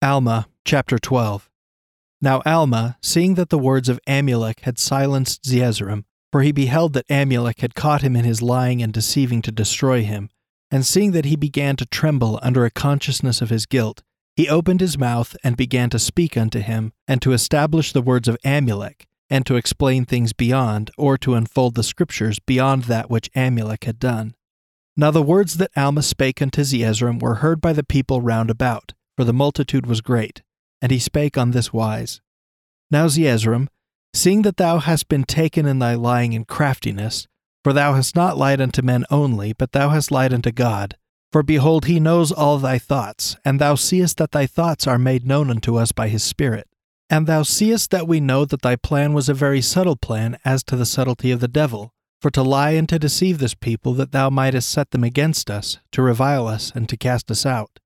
[0.00, 1.50] Alma chapter 12
[2.22, 7.08] Now Alma, seeing that the words of Amulek had silenced Zeezrom, for he beheld that
[7.08, 10.30] Amulek had caught him in his lying and deceiving to destroy him,
[10.70, 14.04] and seeing that he began to tremble under a consciousness of his guilt,
[14.36, 18.28] he opened his mouth and began to speak unto him, and to establish the words
[18.28, 23.32] of Amulek, and to explain things beyond, or to unfold the scriptures beyond that which
[23.34, 24.36] Amulek had done.
[24.96, 28.92] Now the words that Alma spake unto Zeezrom were heard by the people round about,
[29.18, 30.42] for the multitude was great.
[30.80, 32.20] And he spake on this wise
[32.88, 33.66] Now, Zeezrom,
[34.14, 37.26] seeing that thou hast been taken in thy lying and craftiness,
[37.64, 40.96] for thou hast not lied unto men only, but thou hast lied unto God.
[41.32, 45.26] For behold, he knows all thy thoughts, and thou seest that thy thoughts are made
[45.26, 46.68] known unto us by his Spirit.
[47.10, 50.62] And thou seest that we know that thy plan was a very subtle plan as
[50.62, 51.92] to the subtlety of the devil,
[52.22, 55.78] for to lie and to deceive this people that thou mightest set them against us,
[55.90, 57.80] to revile us, and to cast us out.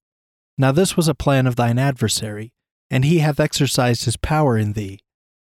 [0.63, 2.53] Now this was a plan of thine adversary,
[2.89, 5.01] and he hath exercised his power in thee.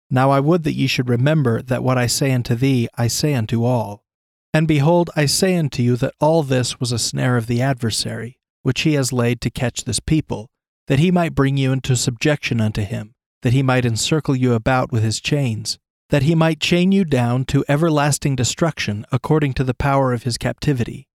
[0.08, 3.34] Now I would that ye should remember that what I say unto thee I say
[3.34, 4.06] unto all.
[4.54, 8.38] And behold, I say unto you that all this was a snare of the adversary,
[8.62, 10.48] which he has laid to catch this people,
[10.86, 14.90] that he might bring you into subjection unto him, that he might encircle you about
[14.90, 15.78] with his chains,
[16.08, 20.38] that he might chain you down to everlasting destruction according to the power of his
[20.38, 21.06] captivity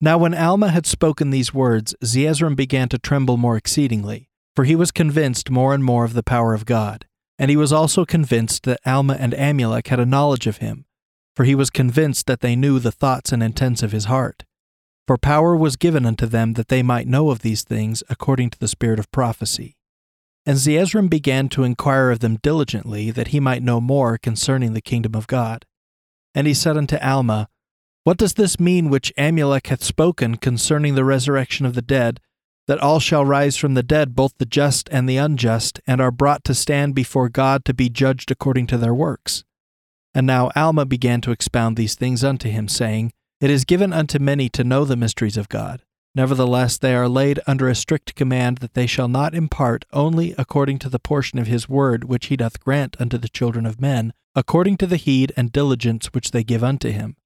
[0.00, 4.76] now, when Alma had spoken these words, Zeezrom began to tremble more exceedingly, for he
[4.76, 7.06] was convinced more and more of the power of God.
[7.36, 10.86] And he was also convinced that Alma and Amulek had a knowledge of him,
[11.34, 14.44] for he was convinced that they knew the thoughts and intents of his heart.
[15.08, 18.58] For power was given unto them that they might know of these things according to
[18.58, 19.76] the spirit of prophecy.
[20.46, 24.80] And Zeezrom began to inquire of them diligently, that he might know more concerning the
[24.80, 25.64] kingdom of God.
[26.34, 27.48] And he said unto Alma,
[28.04, 32.20] what does this mean which Amulek hath spoken concerning the resurrection of the dead,
[32.66, 36.10] that all shall rise from the dead, both the just and the unjust, and are
[36.10, 39.44] brought to stand before God to be judged according to their works?
[40.14, 44.18] And now Alma began to expound these things unto him, saying, It is given unto
[44.18, 45.82] many to know the mysteries of God.
[46.14, 50.78] Nevertheless, they are laid under a strict command that they shall not impart only according
[50.80, 54.12] to the portion of his word which he doth grant unto the children of men,
[54.34, 57.16] according to the heed and diligence which they give unto him.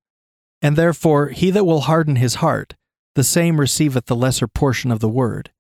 [0.63, 2.77] And therefore he that will harden his heart,
[3.15, 5.51] the same receiveth the lesser portion of the word.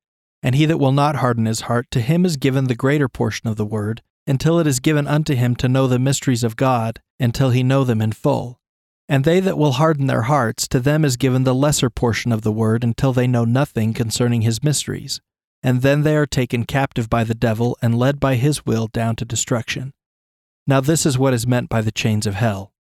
[0.43, 3.49] And he that will not harden his heart, to him is given the greater portion
[3.49, 7.01] of the word, until it is given unto him to know the mysteries of God,
[7.21, 8.61] until he know them in full.
[9.09, 12.43] And they that will harden their hearts, to them is given the lesser portion of
[12.43, 15.21] the word, until they know nothing concerning his mysteries.
[15.63, 19.17] And then they are taken captive by the devil, and led by his will down
[19.17, 19.93] to destruction.
[20.67, 22.72] Now this is what is meant by the chains of hell.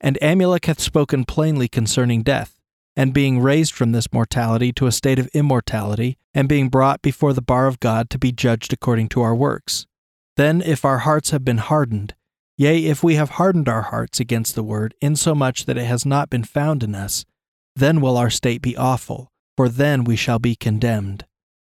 [0.00, 2.58] And Amulek hath spoken plainly concerning death,
[2.96, 7.32] and being raised from this mortality to a state of immortality, and being brought before
[7.32, 9.86] the bar of God to be judged according to our works.
[10.36, 12.14] Then, if our hearts have been hardened,
[12.58, 16.30] yea, if we have hardened our hearts against the word, insomuch that it has not
[16.30, 17.24] been found in us,
[17.74, 21.24] then will our state be awful, for then we shall be condemned.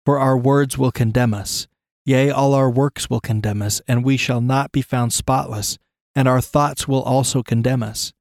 [0.05, 1.67] For our words will condemn us,
[2.05, 5.77] yea, all our works will condemn us, and we shall not be found spotless
[6.15, 8.13] and our thoughts will also condemn us.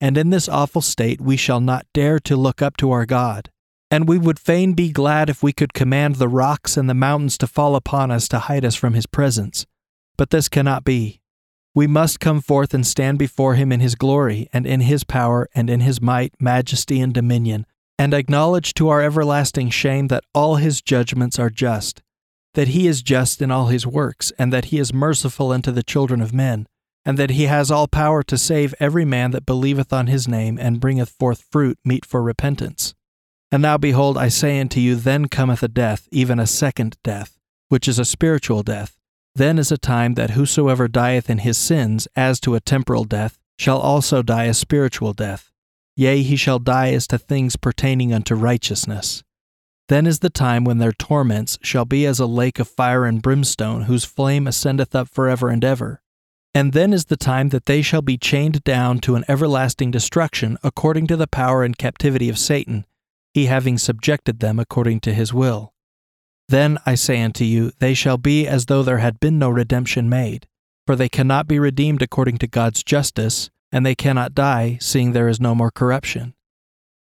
[0.00, 3.50] And in this awful state we shall not dare to look up to our God.
[3.90, 7.38] And we would fain be glad if we could command the rocks and the mountains
[7.38, 9.66] to fall upon us to hide us from his presence.
[10.16, 11.20] But this cannot be.
[11.74, 15.48] We must come forth and stand before him in his glory, and in his power,
[15.54, 17.66] and in his might, majesty, and dominion,
[17.98, 22.02] and acknowledge to our everlasting shame that all his judgments are just,
[22.54, 25.82] that he is just in all his works, and that he is merciful unto the
[25.82, 26.66] children of men
[27.08, 30.58] and that he has all power to save every man that believeth on his name
[30.58, 32.94] and bringeth forth fruit meet for repentance.
[33.50, 37.38] And now behold, I say unto you, then cometh a death, even a second death,
[37.70, 38.98] which is a spiritual death.
[39.34, 43.38] Then is a time that whosoever dieth in his sins, as to a temporal death,
[43.58, 45.50] shall also die a spiritual death.
[45.96, 49.24] Yea, he shall die as to things pertaining unto righteousness.
[49.88, 53.22] Then is the time when their torments shall be as a lake of fire and
[53.22, 56.02] brimstone, whose flame ascendeth up for ever and ever.
[56.54, 60.58] And then is the time that they shall be chained down to an everlasting destruction
[60.62, 62.86] according to the power and captivity of Satan,
[63.32, 65.72] he having subjected them according to his will.
[66.48, 70.08] Then, I say unto you, they shall be as though there had been no redemption
[70.08, 70.48] made,
[70.86, 75.28] for they cannot be redeemed according to God's justice, and they cannot die, seeing there
[75.28, 76.34] is no more corruption.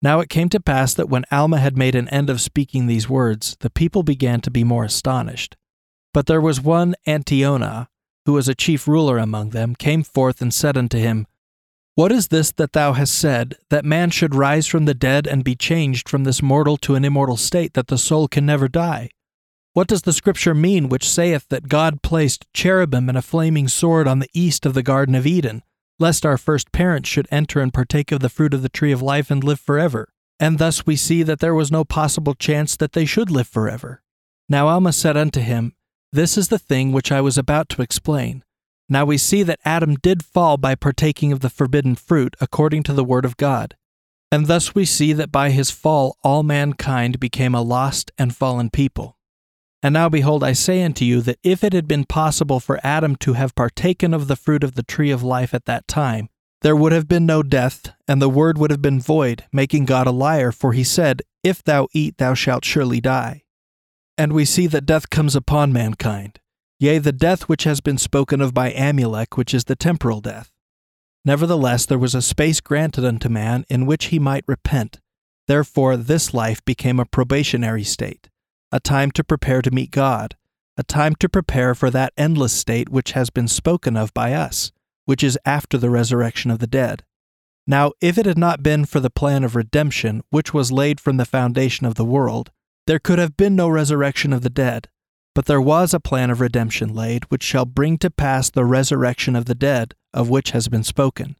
[0.03, 3.09] Now it came to pass that when Alma had made an end of speaking these
[3.09, 5.57] words, the people began to be more astonished.
[6.13, 7.87] But there was one Antionah,
[8.27, 11.27] who was a chief ruler among them, came forth and said unto him,
[11.95, 15.45] What is this that thou hast said, that man should rise from the dead and
[15.45, 19.11] be changed from this mortal to an immortal state, that the soul can never die?
[19.73, 24.09] What does the scripture mean which saith that God placed cherubim and a flaming sword
[24.09, 25.63] on the east of the Garden of Eden,
[25.99, 29.03] lest our first parents should enter and partake of the fruit of the tree of
[29.03, 30.09] life and live forever?
[30.41, 34.03] And thus we see that there was no possible chance that they should live forever.
[34.49, 35.75] Now Alma said unto him,
[36.13, 38.43] This is the thing which I was about to explain.
[38.89, 42.93] Now we see that Adam did fall by partaking of the forbidden fruit according to
[42.93, 43.77] the word of God.
[44.31, 48.71] And thus we see that by his fall all mankind became a lost and fallen
[48.71, 49.17] people.
[49.83, 53.17] And now behold, I say unto you that if it had been possible for Adam
[53.17, 56.29] to have partaken of the fruit of the tree of life at that time,
[56.63, 60.07] there would have been no death, and the word would have been void, making God
[60.07, 63.45] a liar, for he said, If thou eat, thou shalt surely die.
[64.19, 66.41] And we see that death comes upon mankind,
[66.79, 70.53] yea, the death which has been spoken of by Amulek, which is the temporal death.
[71.25, 75.01] Nevertheless, there was a space granted unto man in which he might repent.
[75.47, 78.29] Therefore, this life became a probationary state
[78.73, 80.37] a time to prepare to meet God,
[80.77, 84.73] a time to prepare for that endless state which has been spoken of by us,
[85.05, 87.05] which is after the resurrection of the dead.
[87.67, 91.17] Now, if it had not been for the plan of redemption which was laid from
[91.17, 92.51] the foundation of the world,
[92.87, 94.89] there could have been no resurrection of the dead.
[95.35, 99.37] But there was a plan of redemption laid, which shall bring to pass the resurrection
[99.37, 101.37] of the dead, of which has been spoken.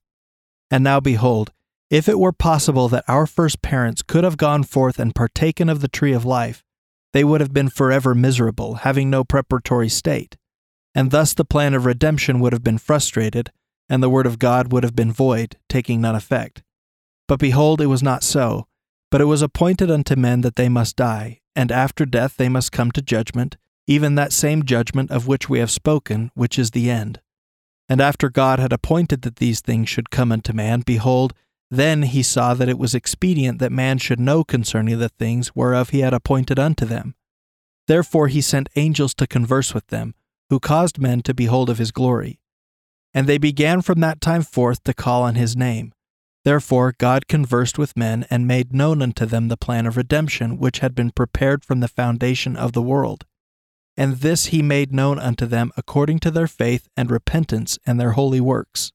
[0.71, 1.53] And now behold,
[1.89, 5.81] if it were possible that our first parents could have gone forth and partaken of
[5.81, 6.63] the tree of life,
[7.13, 10.37] they would have been forever miserable, having no preparatory state.
[10.95, 13.51] And thus the plan of redemption would have been frustrated,
[13.89, 16.63] and the word of God would have been void, taking none effect.
[17.29, 18.67] But behold, it was not so.
[19.11, 22.73] But it was appointed unto men that they must die, and after death they must
[22.73, 23.57] come to judgment,
[23.87, 27.21] even that same judgment of which we have spoken, which is the end.
[27.89, 31.35] And after God had appointed that these things should come unto man, behold,
[31.71, 35.91] then he saw that it was expedient that man should know concerning the things whereof
[35.91, 37.15] he had appointed unto them.
[37.87, 40.15] Therefore he sent angels to converse with them,
[40.51, 42.41] who caused men to behold of his glory.
[43.15, 45.93] And they began from that time forth to call on his name.
[46.47, 50.79] Therefore God conversed with men and made known unto them the plan of redemption which
[50.79, 53.27] had been prepared from the foundation of the world.
[53.97, 58.13] And this he made known unto them according to their faith and repentance and their
[58.13, 58.93] holy works.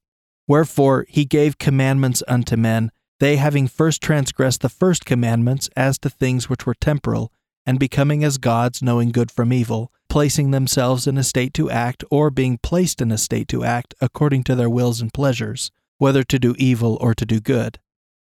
[0.47, 2.89] Wherefore he gave commandments unto men,
[3.19, 7.33] they having first transgressed the first commandments as to things which were temporal,
[7.65, 12.05] and becoming as gods, knowing good from evil, placing themselves in a state to act,
[12.09, 15.69] or being placed in a state to act according to their wills and pleasures,
[16.01, 17.79] whether to do evil or to do good.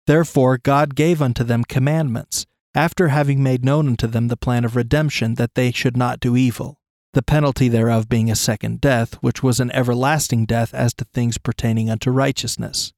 [0.07, 4.75] Therefore God gave unto them commandments, after having made known unto them the plan of
[4.75, 6.79] redemption, that they should not do evil
[7.15, 11.37] the penalty thereof being a second death, which was an everlasting death as to things
[11.37, 12.91] pertaining unto righteousness.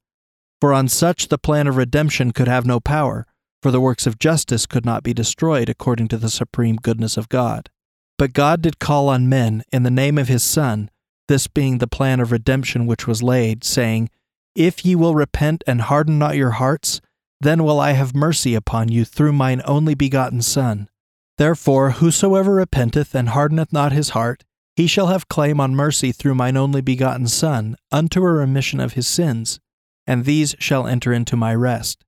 [0.60, 3.28] For on such the plan of redemption could have no power,
[3.62, 7.30] for the works of justice could not be destroyed according to the supreme goodness of
[7.30, 7.70] God.
[8.18, 10.90] But God did call on men in the name of his Son,
[11.28, 14.10] this being the plan of redemption which was laid, saying,
[14.58, 17.00] If ye will repent and harden not your hearts,
[17.40, 20.90] then will I have mercy upon you through mine only begotten Son
[21.38, 24.44] Therefore, whosoever repenteth and hardeneth not his heart,
[24.76, 28.94] he shall have claim on mercy through mine only begotten Son, unto a remission of
[28.94, 29.60] his sins,
[30.08, 32.04] and these shall enter into my rest.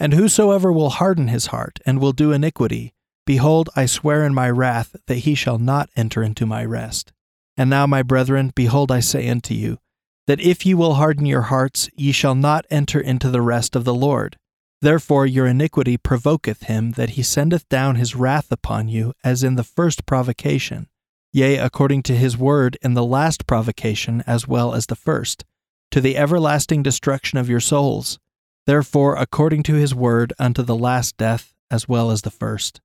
[0.00, 2.94] And whosoever will harden his heart, and will do iniquity,
[3.26, 7.12] behold, I swear in my wrath that he shall not enter into my rest.
[7.58, 9.78] And now, my brethren, behold, I say unto you,
[10.26, 13.84] that if ye will harden your hearts, ye shall not enter into the rest of
[13.84, 14.36] the Lord.
[14.80, 19.54] Therefore your iniquity provoketh him that he sendeth down his wrath upon you, as in
[19.54, 20.88] the first provocation,
[21.32, 25.44] yea, according to his word in the last provocation as well as the first,
[25.90, 28.18] to the everlasting destruction of your souls.
[28.66, 32.80] Therefore, according to his word, unto the last death as well as the first.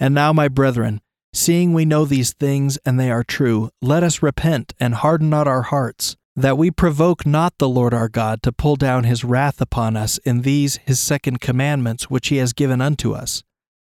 [0.00, 1.00] And now, my brethren,
[1.32, 5.46] seeing we know these things and they are true, let us repent and harden not
[5.46, 9.60] our hearts that we provoke not the Lord our God to pull down his wrath
[9.60, 13.42] upon us in these his second commandments which he has given unto us,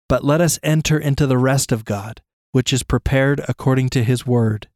[0.09, 2.21] but let us enter into the rest of God,
[2.51, 4.69] which is prepared according to his word.